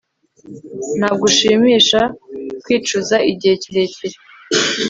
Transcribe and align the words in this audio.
Ntabwo 0.99 1.23
ushimisha 1.29 2.01
kwicuza 2.63 3.15
igihe 3.31 3.53
kirekire 3.63 4.17